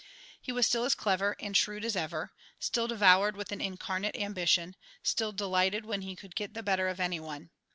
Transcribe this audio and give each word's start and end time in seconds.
He 0.41 0.51
was 0.51 0.65
still 0.65 0.83
as 0.83 0.95
clever 0.95 1.35
and 1.39 1.55
shrewd 1.55 1.85
as 1.85 1.95
ever, 1.95 2.31
still 2.59 2.87
devoured 2.87 3.37
with 3.37 3.51
an 3.51 3.61
incarnate 3.61 4.15
ambition, 4.15 4.75
still 5.03 5.31
delighted 5.31 5.85
when 5.85 6.01
he 6.01 6.15
could 6.15 6.33
get 6.35 6.55
the 6.55 6.63
better 6.63 6.87
of 6.87 6.99
any 6.99 7.19
one. 7.19 7.51